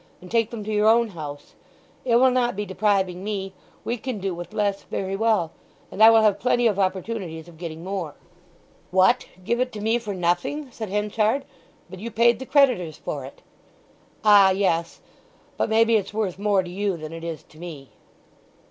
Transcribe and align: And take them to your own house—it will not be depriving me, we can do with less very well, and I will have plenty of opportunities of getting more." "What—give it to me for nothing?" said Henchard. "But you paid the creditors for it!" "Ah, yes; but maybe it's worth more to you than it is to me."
And 0.19 0.31
take 0.31 0.49
them 0.49 0.63
to 0.63 0.73
your 0.73 0.87
own 0.87 1.09
house—it 1.09 2.15
will 2.15 2.31
not 2.31 2.55
be 2.55 2.65
depriving 2.65 3.23
me, 3.23 3.53
we 3.85 3.97
can 3.97 4.17
do 4.17 4.33
with 4.33 4.51
less 4.51 4.81
very 4.81 5.15
well, 5.15 5.51
and 5.91 6.01
I 6.01 6.09
will 6.09 6.23
have 6.23 6.39
plenty 6.39 6.65
of 6.65 6.79
opportunities 6.79 7.47
of 7.47 7.59
getting 7.59 7.83
more." 7.83 8.15
"What—give 8.89 9.59
it 9.59 9.71
to 9.73 9.79
me 9.79 9.99
for 9.99 10.15
nothing?" 10.15 10.71
said 10.71 10.89
Henchard. 10.89 11.45
"But 11.87 11.99
you 11.99 12.09
paid 12.09 12.39
the 12.39 12.47
creditors 12.47 12.97
for 12.97 13.25
it!" 13.25 13.43
"Ah, 14.25 14.49
yes; 14.49 15.01
but 15.55 15.69
maybe 15.69 15.95
it's 15.95 16.15
worth 16.15 16.39
more 16.39 16.63
to 16.63 16.71
you 16.71 16.97
than 16.97 17.13
it 17.13 17.23
is 17.23 17.43
to 17.43 17.59
me." 17.59 17.89